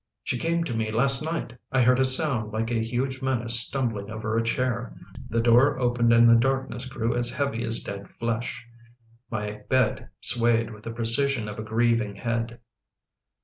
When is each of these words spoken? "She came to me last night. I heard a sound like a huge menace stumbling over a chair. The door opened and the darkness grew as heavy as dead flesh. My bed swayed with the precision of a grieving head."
"She 0.22 0.38
came 0.38 0.62
to 0.66 0.76
me 0.76 0.92
last 0.92 1.20
night. 1.20 1.56
I 1.72 1.82
heard 1.82 1.98
a 1.98 2.04
sound 2.04 2.52
like 2.52 2.70
a 2.70 2.74
huge 2.74 3.20
menace 3.20 3.58
stumbling 3.58 4.08
over 4.08 4.38
a 4.38 4.42
chair. 4.44 4.96
The 5.28 5.40
door 5.40 5.80
opened 5.80 6.12
and 6.12 6.30
the 6.30 6.36
darkness 6.36 6.86
grew 6.86 7.16
as 7.16 7.30
heavy 7.32 7.64
as 7.64 7.82
dead 7.82 8.08
flesh. 8.08 8.64
My 9.32 9.62
bed 9.68 10.10
swayed 10.20 10.70
with 10.72 10.84
the 10.84 10.92
precision 10.92 11.48
of 11.48 11.58
a 11.58 11.64
grieving 11.64 12.14
head." 12.14 12.60